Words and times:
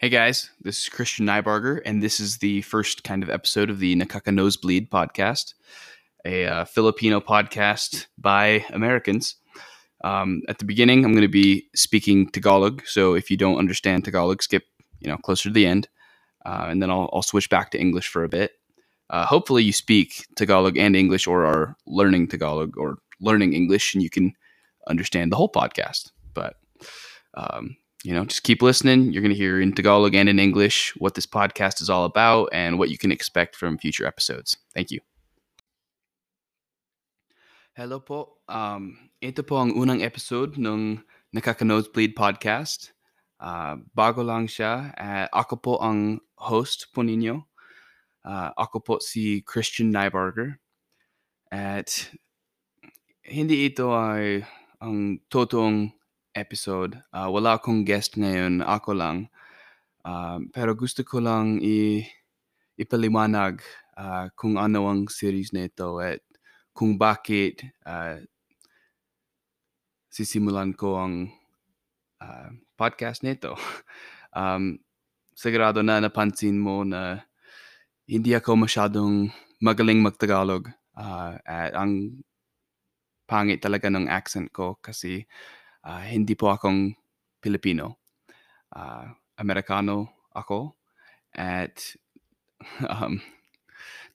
Hey 0.00 0.08
guys, 0.08 0.48
this 0.62 0.78
is 0.78 0.88
Christian 0.88 1.26
Nybarger, 1.26 1.82
and 1.84 2.02
this 2.02 2.20
is 2.20 2.38
the 2.38 2.62
first 2.62 3.04
kind 3.04 3.22
of 3.22 3.28
episode 3.28 3.68
of 3.68 3.80
the 3.80 3.94
Nakaka 3.94 4.32
Nosebleed 4.32 4.88
podcast, 4.88 5.52
a 6.24 6.46
uh, 6.46 6.64
Filipino 6.64 7.20
podcast 7.20 8.06
by 8.16 8.64
Americans. 8.70 9.36
Um, 10.02 10.40
at 10.48 10.56
the 10.56 10.64
beginning, 10.64 11.04
I'm 11.04 11.12
going 11.12 11.20
to 11.20 11.28
be 11.28 11.68
speaking 11.74 12.30
Tagalog, 12.30 12.80
so 12.86 13.12
if 13.12 13.30
you 13.30 13.36
don't 13.36 13.58
understand 13.58 14.06
Tagalog, 14.06 14.42
skip 14.42 14.62
you 15.00 15.08
know 15.10 15.18
closer 15.18 15.50
to 15.50 15.52
the 15.52 15.66
end, 15.66 15.86
uh, 16.46 16.64
and 16.70 16.80
then 16.80 16.90
I'll, 16.90 17.10
I'll 17.12 17.20
switch 17.20 17.50
back 17.50 17.70
to 17.72 17.78
English 17.78 18.08
for 18.08 18.24
a 18.24 18.28
bit. 18.30 18.52
Uh, 19.10 19.26
hopefully, 19.26 19.64
you 19.64 19.72
speak 19.74 20.26
Tagalog 20.34 20.78
and 20.78 20.96
English, 20.96 21.26
or 21.26 21.44
are 21.44 21.76
learning 21.86 22.28
Tagalog 22.28 22.78
or 22.78 23.00
learning 23.20 23.52
English, 23.52 23.92
and 23.92 24.02
you 24.02 24.08
can 24.08 24.32
understand 24.88 25.30
the 25.30 25.36
whole 25.36 25.52
podcast. 25.52 26.10
But 26.32 26.56
um, 27.34 27.76
you 28.04 28.14
know, 28.14 28.24
just 28.24 28.42
keep 28.42 28.62
listening. 28.62 29.12
You're 29.12 29.22
going 29.22 29.34
to 29.34 29.38
hear 29.38 29.60
in 29.60 29.72
Tagalog 29.72 30.14
and 30.14 30.28
in 30.28 30.38
English 30.38 30.94
what 30.96 31.14
this 31.14 31.26
podcast 31.26 31.80
is 31.82 31.90
all 31.90 32.04
about 32.04 32.48
and 32.52 32.78
what 32.78 32.88
you 32.88 32.98
can 32.98 33.12
expect 33.12 33.56
from 33.56 33.78
future 33.78 34.06
episodes. 34.06 34.56
Thank 34.74 34.90
you. 34.90 35.00
Hello 37.76 38.00
po. 38.00 38.40
Um, 38.48 39.12
ito 39.20 39.44
po 39.44 39.60
ang 39.60 39.76
unang 39.76 40.02
episode 40.02 40.56
ng 40.56 41.00
Nakaka-Nosebleed 41.32 42.16
podcast. 42.16 42.92
Uh, 43.40 43.80
bago 43.94 44.20
lang 44.24 44.48
siya. 44.48 44.92
Uh, 44.96 45.28
ako 45.32 45.54
po 45.56 45.72
ang 45.80 46.20
host 46.36 46.88
po 46.92 47.04
ninyo. 47.04 47.40
Uh, 48.24 48.50
ako 48.56 48.80
po 48.80 48.94
si 49.00 49.40
Christian 49.44 49.92
Nybarger. 49.92 50.60
At 51.52 52.10
hindi 53.24 53.68
ito 53.68 53.92
ay 53.92 54.44
ang 54.80 55.20
totoong 55.28 55.99
episode. 56.34 56.98
Uh, 57.10 57.28
wala 57.30 57.58
akong 57.58 57.82
guest 57.82 58.14
ngayon, 58.18 58.62
ako 58.62 58.94
lang. 58.94 59.30
Uh, 60.04 60.40
pero 60.54 60.72
gusto 60.72 61.04
ko 61.04 61.20
lang 61.20 61.60
i 61.60 62.06
ipaliwanag 62.80 63.60
uh, 64.00 64.32
kung 64.32 64.56
ano 64.56 64.88
ang 64.88 65.04
series 65.12 65.52
nito 65.52 66.00
at 66.00 66.24
kung 66.72 66.96
bakit 66.96 67.60
uh, 67.84 68.16
sisimulan 70.08 70.72
ko 70.72 70.96
ang 70.96 71.14
uh, 72.20 72.50
podcast 72.76 73.22
nito. 73.24 73.56
Um, 74.30 74.78
sigurado 75.34 75.82
na 75.82 75.98
napansin 75.98 76.54
mo 76.54 76.86
na 76.86 77.26
hindi 78.06 78.30
ako 78.30 78.62
masyadong 78.62 79.26
magaling 79.58 79.98
magtagalog 80.06 80.70
uh, 80.94 81.34
at 81.42 81.74
ang 81.74 82.22
pangit 83.26 83.58
talaga 83.58 83.90
ng 83.90 84.06
accent 84.06 84.54
ko 84.54 84.78
kasi 84.78 85.26
uh, 85.84 86.04
hindi 86.04 86.36
po 86.36 86.52
akong 86.52 86.92
Pilipino. 87.40 88.00
Uh, 88.70 89.10
Amerikano 89.40 90.28
ako 90.36 90.76
at 91.34 91.96
um, 92.92 93.18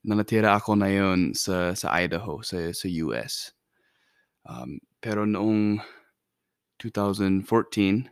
nanatira 0.05 0.53
ako 0.53 0.77
na 0.77 0.89
yun 0.93 1.33
sa, 1.33 1.73
sa 1.73 1.89
Idaho, 1.97 2.45
sa, 2.45 2.69
sa 2.71 2.87
US. 3.05 3.51
Um, 4.45 4.77
pero 5.01 5.25
noong 5.25 5.81
2014, 6.77 8.05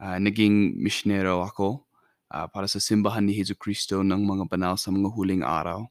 uh, 0.00 0.18
naging 0.20 0.76
missionero 0.76 1.40
ako 1.40 1.88
uh, 2.32 2.46
para 2.52 2.68
sa 2.68 2.76
simbahan 2.76 3.24
ni 3.24 3.40
Jesu 3.40 3.56
Cristo 3.56 4.04
ng 4.04 4.20
mga 4.20 4.44
banal 4.52 4.74
sa 4.76 4.92
mga 4.92 5.08
huling 5.08 5.40
araw 5.40 5.88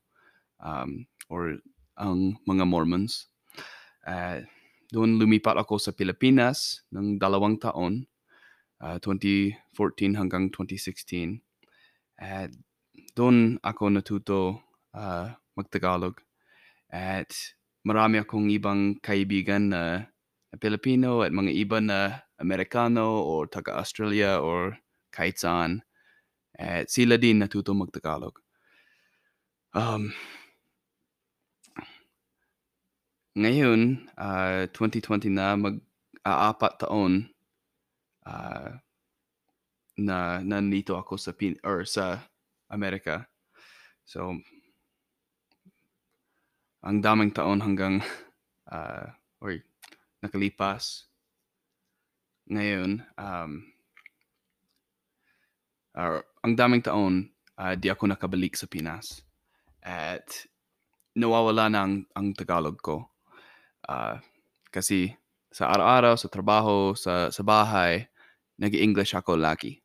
um, 0.62 1.10
or 1.30 1.58
ang 1.98 2.38
mga 2.46 2.64
Mormons. 2.68 3.34
Uh, 4.06 4.46
doon 4.96 5.20
lumipat 5.20 5.60
ako 5.60 5.76
sa 5.76 5.92
Pilipinas 5.92 6.88
ng 6.96 7.20
dalawang 7.20 7.60
taon, 7.60 8.08
uh, 8.80 8.96
2014 9.04 10.16
hanggang 10.16 10.48
2016. 10.48 11.44
At 12.16 12.56
doon 13.12 13.60
ako 13.60 13.84
natuto 13.92 14.40
uh, 14.96 15.36
magtagalog. 15.60 16.16
At 16.88 17.28
marami 17.84 18.24
akong 18.24 18.48
ibang 18.56 18.96
kaibigan 19.04 19.68
na, 19.68 20.08
na 20.48 20.56
Pilipino 20.56 21.28
at 21.28 21.36
mga 21.36 21.52
iba 21.52 21.84
na 21.84 22.24
Amerikano 22.40 23.20
o 23.20 23.44
taga-Australia 23.44 24.40
or 24.40 24.80
kahit 25.12 25.36
saan. 25.36 25.84
At 26.56 26.88
sila 26.88 27.20
din 27.20 27.44
natuto 27.44 27.76
magtagalog. 27.76 28.40
Um, 29.76 30.16
ngayon, 33.36 34.08
uh, 34.16 34.64
2020 34.72 35.28
na, 35.28 35.60
mag-aapat 35.60 36.74
taon 36.80 37.28
uh, 38.24 38.72
na 40.00 40.18
nandito 40.40 40.96
ako 40.96 41.20
sa 41.20 41.36
pin 41.36 41.60
or 41.64 41.84
sa 41.84 42.24
Amerika. 42.72 43.28
So, 44.08 44.40
ang 46.80 46.98
daming 47.04 47.36
taon 47.36 47.60
hanggang 47.60 48.00
uh, 48.72 49.12
or 49.44 49.60
nakalipas. 50.24 51.06
Ngayon, 52.48 53.02
um, 53.18 53.52
or, 55.98 56.24
ang 56.46 56.54
daming 56.56 56.86
taon, 56.86 57.36
uh, 57.58 57.74
di 57.76 57.90
ako 57.90 58.10
nakabalik 58.10 58.56
sa 58.56 58.70
Pinas. 58.70 59.26
At 59.82 60.46
nawawala 61.18 61.68
na 61.68 61.80
ang, 61.84 61.96
ang 62.14 62.32
Tagalog 62.32 62.78
ko. 62.80 63.15
Uh, 63.86 64.18
kasi 64.74 65.14
sa 65.54 65.72
araw-araw, 65.72 66.18
sa 66.18 66.28
trabaho, 66.28 66.92
sa, 66.98 67.30
sa 67.32 67.42
bahay, 67.46 68.10
nag-English 68.60 69.16
ako 69.16 69.38
lagi. 69.40 69.80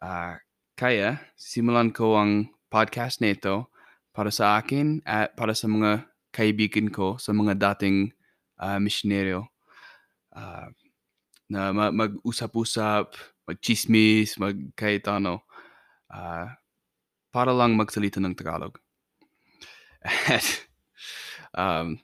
Uh, 0.00 0.38
kaya, 0.78 1.20
simulan 1.36 1.90
ko 1.90 2.16
ang 2.16 2.48
podcast 2.70 3.20
nito 3.20 3.70
para 4.14 4.30
sa 4.30 4.56
akin 4.56 5.02
at 5.04 5.34
para 5.34 5.52
sa 5.52 5.66
mga 5.66 6.06
kaibigan 6.34 6.90
ko, 6.90 7.18
sa 7.18 7.34
mga 7.34 7.58
dating 7.58 8.14
uh, 8.58 8.78
missionaryo. 8.78 9.46
Uh, 10.34 10.70
na 11.50 11.70
mag-usap-usap, 11.70 13.14
mag-chismis, 13.44 14.40
mag 14.40 14.56
kahit 14.74 15.04
ano, 15.06 15.44
uh, 16.10 16.48
para 17.28 17.52
lang 17.52 17.76
magsalita 17.76 18.18
ng 18.22 18.34
Tagalog. 18.34 18.80
At, 20.30 20.46
um, 21.54 22.00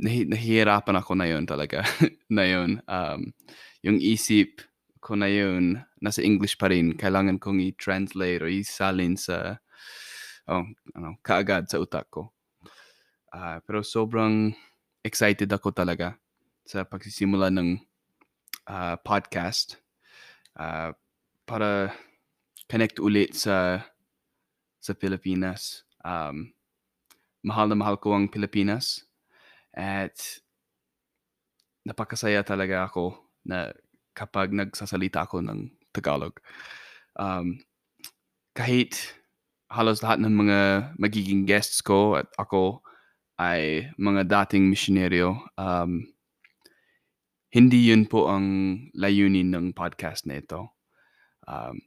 nahi 0.00 0.24
nahihirapan 0.24 0.96
ako 0.96 1.12
na 1.14 1.28
yun 1.28 1.44
talaga. 1.44 1.84
na 2.32 2.44
yun. 2.48 2.80
Um, 2.88 3.36
yung 3.84 4.00
isip 4.00 4.64
ko 5.00 5.16
na 5.16 5.28
yun, 5.28 5.80
nasa 6.00 6.24
English 6.24 6.56
pa 6.56 6.72
rin. 6.72 6.96
Kailangan 6.96 7.36
kong 7.36 7.60
i-translate 7.60 8.40
o 8.44 8.48
isalin 8.48 9.16
sa, 9.16 9.60
oh, 10.48 10.64
ano, 10.96 11.20
kaagad 11.20 11.68
sa 11.68 11.80
utak 11.80 12.08
ko. 12.08 12.32
Uh, 13.30 13.60
pero 13.62 13.84
sobrang 13.84 14.56
excited 15.04 15.48
ako 15.52 15.70
talaga 15.70 16.16
sa 16.66 16.82
pagsisimula 16.84 17.48
ng 17.52 17.78
uh, 18.68 18.96
podcast 19.00 19.78
uh, 20.58 20.92
para 21.46 21.94
connect 22.66 22.98
ulit 23.02 23.34
sa 23.34 23.82
sa 24.80 24.92
Pilipinas. 24.96 25.84
Um, 26.00 26.56
mahal 27.44 27.68
na 27.68 27.76
mahal 27.76 28.00
ko 28.00 28.16
ang 28.16 28.32
Pilipinas. 28.32 29.04
At 29.74 30.16
napakasaya 31.86 32.42
talaga 32.44 32.86
ako 32.86 33.16
na 33.46 33.72
kapag 34.12 34.52
nagsasalita 34.52 35.24
ako 35.24 35.40
ng 35.40 35.70
Tagalog. 35.90 36.36
Um, 37.16 37.62
kahit 38.52 39.16
halos 39.70 40.02
lahat 40.02 40.18
ng 40.22 40.34
mga 40.34 40.58
magiging 40.98 41.46
guests 41.46 41.80
ko 41.80 42.18
at 42.18 42.26
ako 42.36 42.82
ay 43.40 43.88
mga 43.96 44.28
dating 44.28 44.68
misyonaryo, 44.68 45.40
um, 45.56 46.04
hindi 47.50 47.90
yun 47.90 48.06
po 48.06 48.30
ang 48.30 48.46
layunin 48.94 49.50
ng 49.50 49.66
podcast 49.74 50.28
na 50.28 50.38
ito. 50.38 50.70
Um, 51.48 51.82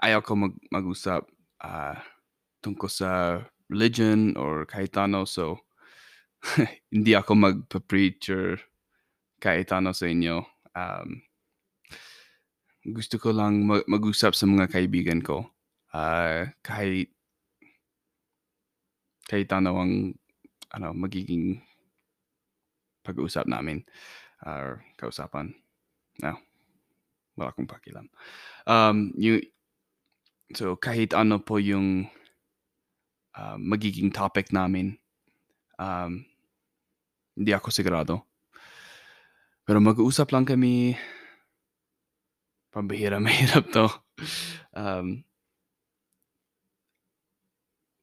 ayaw 0.00 0.20
ko 0.24 0.36
mag- 0.36 0.62
mag-usap 0.72 1.24
uh, 1.64 1.96
tungkol 2.64 2.90
sa 2.90 3.40
religion 3.68 4.36
or 4.36 4.64
kahit 4.66 4.96
ano. 4.96 5.24
So, 5.24 5.64
hindi 6.94 7.12
ako 7.16 7.32
magpa-preach 7.34 8.28
or 8.32 8.60
kahit 9.40 9.72
ano 9.72 9.92
sa 9.92 10.08
inyo. 10.08 10.44
Um, 10.74 11.22
gusto 12.84 13.16
ko 13.16 13.32
lang 13.32 13.64
mag- 13.64 13.88
mag-usap 13.88 14.36
sa 14.36 14.44
mga 14.44 14.68
kaibigan 14.68 15.24
ko. 15.24 15.48
Uh, 15.94 16.50
kahit 16.60 17.14
kahit 19.24 19.48
ano 19.56 19.80
ang 19.80 20.12
ano 20.74 20.90
magiging 20.92 21.62
pag-uusap 23.04 23.46
namin 23.48 23.84
or 24.44 24.80
uh, 24.80 24.84
kausapan. 24.96 25.52
No. 26.20 26.36
Wala 27.36 27.50
akong 27.50 27.68
pakialam. 27.68 28.06
Um, 28.64 29.10
yung, 29.18 29.42
so 30.54 30.76
kahit 30.78 31.12
ano 31.12 31.42
po 31.42 31.58
yung 31.58 32.08
uh, 33.34 33.58
magiging 33.58 34.14
topic 34.14 34.54
namin. 34.54 34.98
Um, 35.78 36.24
hindi 37.34 37.50
ako 37.50 37.74
sigurado. 37.74 38.22
Pero 39.66 39.82
mag-uusap 39.82 40.30
lang 40.30 40.46
kami 40.46 40.94
pambihira 42.74 43.22
mahirap 43.22 43.70
to. 43.70 43.86
Um, 44.74 45.22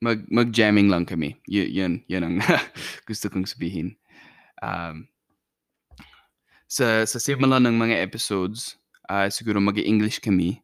mag 0.02 0.26
mag-jamming 0.32 0.90
lang 0.90 1.06
kami. 1.06 1.38
Y- 1.46 1.78
yun, 1.78 2.02
yun 2.10 2.24
ang 2.26 2.36
gusto 3.08 3.30
kong 3.30 3.46
sabihin. 3.46 3.94
Um, 4.64 5.06
sa 6.66 7.06
sa 7.06 7.20
simula 7.22 7.62
ng 7.62 7.78
mga 7.78 8.02
episodes, 8.02 8.80
uh, 9.06 9.30
siguro 9.30 9.62
mag-English 9.62 10.18
kami. 10.18 10.64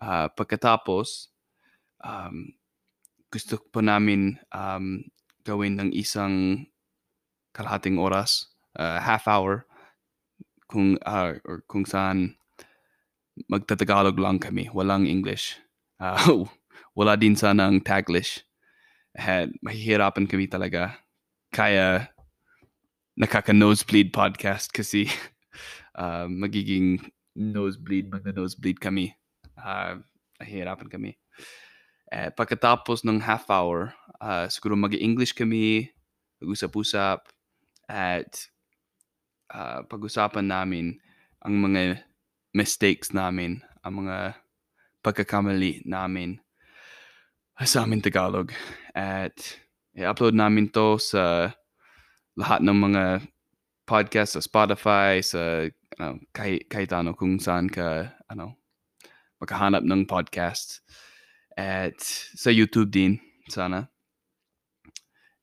Uh, 0.00 0.32
pagkatapos, 0.32 1.28
um, 2.00 2.55
gusto 3.36 3.60
po 3.68 3.84
namin 3.84 4.40
um, 4.48 5.04
gawin 5.44 5.76
ng 5.76 5.92
isang 5.92 6.64
kalahating 7.52 8.00
oras, 8.00 8.48
uh, 8.80 8.96
half 8.96 9.28
hour, 9.28 9.68
kung, 10.72 10.96
uh, 11.04 11.36
or 11.44 11.60
kung 11.68 11.84
saan 11.84 12.40
magtatagalog 13.52 14.16
lang 14.16 14.40
kami, 14.40 14.72
walang 14.72 15.04
English. 15.04 15.60
Uh, 16.00 16.48
wala 16.98 17.12
din 17.20 17.36
sana 17.36 17.68
ang 17.68 17.84
Taglish. 17.84 18.40
At 19.12 19.52
mahihirapan 19.60 20.24
kami 20.24 20.48
talaga. 20.48 20.96
Kaya 21.52 22.08
nakaka-nosebleed 23.20 24.16
podcast 24.16 24.72
kasi 24.72 25.12
uh, 26.00 26.24
magiging 26.24 27.04
nosebleed, 27.36 28.08
magna-nosebleed 28.08 28.80
kami. 28.80 29.12
Uh, 29.60 30.00
nahihirapan 30.40 30.88
kami. 30.88 31.20
Eh, 32.16 32.32
pagkatapos 32.32 33.04
ng 33.04 33.20
half 33.20 33.44
hour, 33.52 33.92
uh, 34.24 34.48
siguro 34.48 34.72
mag-English 34.72 35.36
kami, 35.36 35.92
mag-usap-usap, 36.40 37.28
at 37.92 38.30
uh, 39.52 39.84
pag-usapan 39.84 40.48
namin 40.48 40.96
ang 41.44 41.60
mga 41.60 42.00
mistakes 42.56 43.12
namin, 43.12 43.60
ang 43.84 44.00
mga 44.00 44.32
pagkakamali 45.04 45.84
namin 45.84 46.40
sa 47.60 47.84
amin 47.84 48.00
Tagalog. 48.00 48.48
At 48.96 49.36
i-upload 49.92 50.32
namin 50.32 50.72
to 50.72 50.96
sa 50.96 51.52
lahat 52.32 52.64
ng 52.64 52.78
mga 52.80 53.04
podcast 53.84 54.40
sa 54.40 54.42
Spotify, 54.42 55.20
sa 55.20 55.68
ano, 56.00 56.16
kahit, 56.32 56.64
kahit 56.72 56.96
ano 56.96 57.12
kung 57.12 57.36
saan 57.36 57.68
ka 57.68 58.16
ano, 58.32 58.56
makahanap 59.36 59.84
ng 59.84 60.08
podcast. 60.08 60.80
At 61.56 61.96
sa 62.36 62.52
YouTube 62.52 62.92
din, 62.92 63.16
sana. 63.48 63.88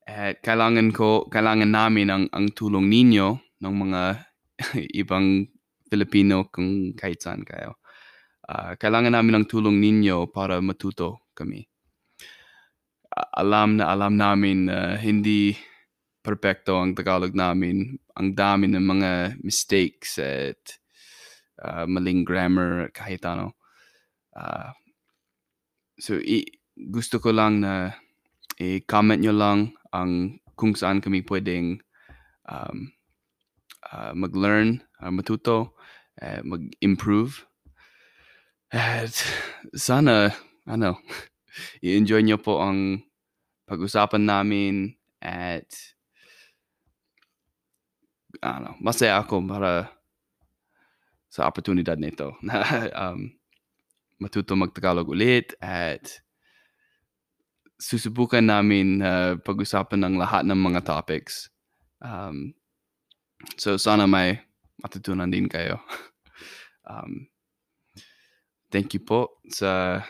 At 0.06 0.38
kailangan 0.46 0.94
ko, 0.94 1.26
kailangan 1.26 1.74
namin 1.74 2.06
ang, 2.12 2.24
ang 2.30 2.46
tulong 2.54 2.86
ninyo 2.86 3.58
ng 3.58 3.74
mga 3.74 4.02
ibang 5.02 5.50
Filipino 5.90 6.46
kung 6.54 6.94
kahit 6.94 7.18
saan 7.18 7.42
kayo. 7.42 7.82
Uh, 8.44 8.76
kailangan 8.78 9.16
namin 9.16 9.40
ang 9.40 9.46
tulong 9.48 9.80
ninyo 9.80 10.28
para 10.30 10.60
matuto 10.60 11.32
kami. 11.34 11.66
Alam 13.34 13.80
na 13.80 13.90
alam 13.90 14.14
namin 14.14 14.68
na 14.68 14.94
uh, 14.94 14.94
hindi 15.00 15.56
perfecto 16.20 16.76
ang 16.76 16.92
Tagalog 16.92 17.32
namin. 17.32 17.96
Ang 18.14 18.36
dami 18.36 18.68
ng 18.68 18.84
mga 18.84 19.10
mistakes 19.40 20.20
at 20.20 20.60
uh, 21.64 21.88
maling 21.88 22.22
grammar 22.22 22.92
kahit 22.92 23.24
ano. 23.24 23.56
Uh, 24.36 24.76
so, 26.04 26.20
i- 26.20 26.52
gusto 26.76 27.16
ko 27.16 27.32
lang 27.32 27.64
na 27.64 27.96
i-comment 28.60 29.20
nyo 29.24 29.32
lang 29.32 29.58
ang 29.88 30.36
kung 30.52 30.76
saan 30.76 31.00
kami 31.00 31.24
pwedeng 31.24 31.80
um, 32.44 32.92
uh, 33.88 34.12
mag-learn, 34.12 34.84
uh, 35.00 35.10
matuto, 35.10 35.72
uh, 36.20 36.40
mag-improve. 36.44 37.48
At 38.68 39.16
sana, 39.72 40.34
ano, 40.68 41.00
i-enjoy 41.86 42.20
nyo 42.22 42.36
po 42.36 42.60
ang 42.60 43.00
pag-usapan 43.64 44.22
namin 44.28 44.74
at 45.24 45.66
ano, 48.44 48.76
masaya 48.82 49.22
ako 49.24 49.40
para 49.46 49.88
sa 51.32 51.48
oportunidad 51.50 51.98
nito 51.98 52.36
um, 53.02 53.30
matuto 54.18 54.54
mag-Tagalog 54.54 55.10
ulit 55.10 55.54
at 55.58 56.24
susubukan 57.78 58.40
namin 58.40 59.02
uh, 59.02 59.34
pag-usapan 59.42 60.06
ng 60.06 60.14
lahat 60.16 60.46
ng 60.46 60.56
mga 60.56 60.86
topics. 60.86 61.50
Um, 61.98 62.54
so 63.58 63.76
sana 63.76 64.06
may 64.06 64.40
matutunan 64.80 65.28
din 65.28 65.50
kayo. 65.50 65.82
um, 66.90 67.26
thank 68.70 68.94
you 68.94 69.02
po 69.02 69.42
sa 69.50 70.02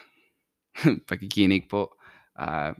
pakikinig 1.08 1.66
po. 1.66 1.96
Uh, 2.36 2.76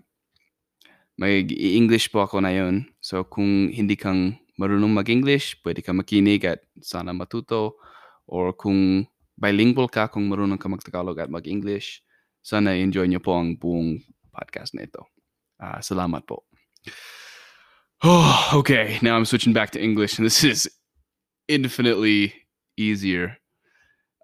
may 1.15 1.47
English 1.55 2.11
po 2.11 2.27
ako 2.27 2.43
na 2.43 2.51
yun. 2.51 2.91
So 2.99 3.23
kung 3.25 3.71
hindi 3.71 3.95
kang 3.95 4.37
marunong 4.59 4.95
mag-English, 4.95 5.63
pwede 5.63 5.83
ka 5.83 5.95
makinig 5.95 6.43
at 6.47 6.63
sana 6.83 7.15
matuto. 7.15 7.79
Or 8.27 8.55
kung 8.57 9.07
bilingual 9.39 9.91
ka, 9.91 10.09
kung 10.09 10.31
marunong 10.31 10.59
ka 10.59 10.69
mag-Tagalog 10.69 11.19
at 11.19 11.31
mag-English, 11.31 12.03
sana 12.45 12.77
enjoy 12.77 13.09
nyo 13.09 13.19
po 13.19 13.35
ang 13.35 13.57
buong 13.57 13.99
podcast 14.31 14.75
na 14.75 14.85
ito. 14.85 15.07
Uh, 15.59 15.81
salamat 15.81 16.27
po. 16.27 16.45
Oh, 18.03 18.51
okay. 18.61 18.99
Now 19.03 19.17
I'm 19.17 19.25
switching 19.25 19.53
back 19.53 19.71
to 19.73 19.83
English, 19.83 20.19
and 20.19 20.27
this 20.29 20.45
is 20.45 20.69
infinitely 21.49 22.35
easier. 22.77 23.39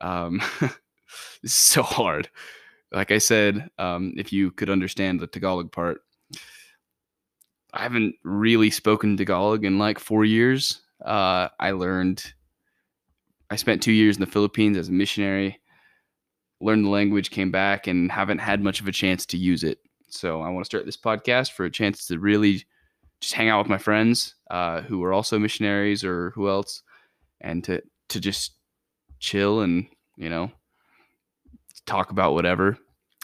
Um, 0.00 0.42
it's 1.42 1.54
so 1.54 1.82
hard. 1.82 2.28
Like 2.92 3.10
I 3.10 3.18
said, 3.18 3.70
um, 3.78 4.14
if 4.16 4.32
you 4.32 4.50
could 4.50 4.70
understand 4.70 5.20
the 5.20 5.26
Tagalog 5.26 5.70
part, 5.70 6.02
I 7.72 7.82
haven't 7.82 8.16
really 8.24 8.70
spoken 8.70 9.16
Tagalog 9.16 9.64
in 9.64 9.78
like 9.78 9.98
four 9.98 10.24
years. 10.24 10.82
Uh, 11.04 11.48
I 11.60 11.70
learned, 11.70 12.34
I 13.50 13.56
spent 13.56 13.82
two 13.82 13.92
years 13.92 14.16
in 14.16 14.20
the 14.20 14.26
Philippines 14.30 14.76
as 14.76 14.88
a 14.88 14.92
missionary, 14.92 15.60
learned 16.60 16.84
the 16.84 16.90
language, 16.90 17.30
came 17.30 17.50
back, 17.50 17.86
and 17.86 18.10
haven't 18.10 18.38
had 18.38 18.62
much 18.62 18.80
of 18.80 18.86
a 18.86 18.92
chance 18.92 19.26
to 19.26 19.36
use 19.36 19.64
it. 19.64 19.78
So 20.08 20.40
I 20.40 20.48
want 20.50 20.64
to 20.64 20.66
start 20.66 20.86
this 20.86 20.96
podcast 20.96 21.52
for 21.52 21.64
a 21.64 21.70
chance 21.70 22.06
to 22.06 22.18
really 22.18 22.64
just 23.20 23.34
hang 23.34 23.48
out 23.48 23.58
with 23.58 23.68
my 23.68 23.78
friends 23.78 24.34
uh, 24.50 24.82
who 24.82 25.02
are 25.04 25.12
also 25.12 25.38
missionaries 25.38 26.04
or 26.04 26.30
who 26.30 26.48
else, 26.48 26.82
and 27.40 27.62
to 27.64 27.82
to 28.08 28.20
just 28.20 28.54
chill 29.18 29.60
and 29.60 29.86
you 30.16 30.28
know 30.28 30.50
talk 31.86 32.10
about 32.10 32.34
whatever, 32.34 32.78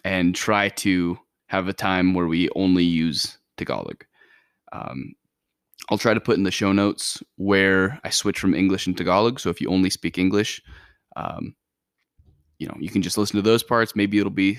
and 0.04 0.34
try 0.34 0.68
to 0.70 1.18
have 1.46 1.68
a 1.68 1.72
time 1.72 2.14
where 2.14 2.26
we 2.26 2.48
only 2.56 2.84
use 2.84 3.38
Tagalog. 3.56 4.04
Um, 4.72 5.14
I'll 5.88 5.98
try 5.98 6.14
to 6.14 6.20
put 6.20 6.36
in 6.36 6.42
the 6.42 6.50
show 6.50 6.72
notes 6.72 7.22
where 7.36 8.00
I 8.02 8.10
switch 8.10 8.40
from 8.40 8.54
English 8.54 8.86
and 8.86 8.96
Tagalog. 8.96 9.38
So 9.38 9.50
if 9.50 9.60
you 9.60 9.68
only 9.68 9.90
speak 9.90 10.18
English, 10.18 10.62
um, 11.16 11.54
you 12.58 12.66
know, 12.66 12.76
you 12.78 12.90
can 12.90 13.02
just 13.02 13.18
listen 13.18 13.36
to 13.36 13.42
those 13.42 13.62
parts. 13.62 13.94
Maybe 13.94 14.18
it'll 14.18 14.30
be 14.30 14.58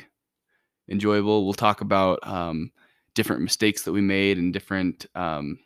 enjoyable. 0.89 1.43
We'll 1.43 1.53
talk 1.53 1.81
about 1.81 2.19
um, 2.23 2.71
different 3.13 3.41
mistakes 3.41 3.83
that 3.83 3.91
we 3.91 4.01
made 4.01 4.37
and 4.37 4.53
different 4.53 5.05
um, 5.15 5.59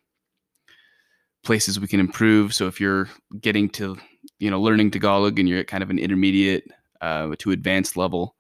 places 1.43 1.79
we 1.79 1.88
can 1.88 2.00
improve. 2.00 2.53
So 2.53 2.67
if 2.67 2.79
you're 2.79 3.10
getting 3.39 3.70
to, 3.72 3.98
you 4.39 4.50
know, 4.50 4.62
learning 4.62 4.91
Tagalog 4.91 5.38
and 5.38 5.48
you're 5.48 5.60
at 5.60 5.67
kind 5.67 5.84
of 5.84 5.89
an 5.89 6.00
intermediate 6.00 6.63
uh, 7.01 7.36
to 7.39 7.51
advanced 7.51 7.98
level, 7.98 8.36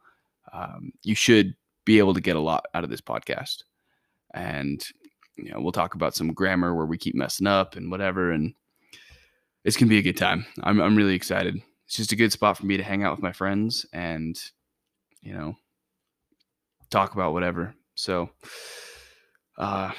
um, 0.53 0.91
you 1.03 1.15
should 1.15 1.55
be 1.85 1.99
able 1.99 2.13
to 2.13 2.21
get 2.21 2.35
a 2.35 2.39
lot 2.39 2.65
out 2.73 2.83
of 2.83 2.89
this 2.89 3.01
podcast. 3.01 3.63
And 4.33 4.83
you 5.37 5.51
know, 5.51 5.59
we'll 5.59 5.71
talk 5.71 5.95
about 5.95 6.15
some 6.15 6.33
grammar 6.33 6.75
where 6.75 6.85
we 6.85 6.97
keep 6.97 7.15
messing 7.15 7.47
up 7.47 7.75
and 7.75 7.89
whatever. 7.89 8.31
And 8.31 8.53
it's 9.63 9.77
gonna 9.77 9.89
be 9.89 9.97
a 9.97 10.03
good 10.03 10.17
time. 10.17 10.45
I'm 10.63 10.81
I'm 10.81 10.95
really 10.95 11.15
excited. 11.15 11.61
It's 11.87 11.97
just 11.97 12.11
a 12.11 12.15
good 12.15 12.31
spot 12.31 12.57
for 12.57 12.65
me 12.65 12.77
to 12.77 12.83
hang 12.83 13.03
out 13.03 13.11
with 13.11 13.23
my 13.23 13.31
friends 13.31 13.85
and 13.93 14.39
you 15.21 15.33
know 15.33 15.55
talk 16.89 17.13
about 17.13 17.33
whatever. 17.33 17.75
So 17.95 18.29
uh 19.57 19.91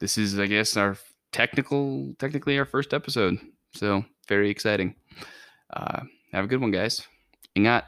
this 0.00 0.18
is 0.18 0.38
I 0.38 0.46
guess 0.46 0.76
our 0.76 0.96
technical 1.32 2.14
technically 2.18 2.58
our 2.58 2.64
first 2.64 2.92
episode. 2.92 3.38
So 3.74 4.04
very 4.28 4.50
exciting. 4.50 4.96
Uh 5.72 6.02
have 6.32 6.44
a 6.44 6.48
good 6.48 6.60
one 6.60 6.70
guys. 6.70 7.06
Ingat. 7.56 7.84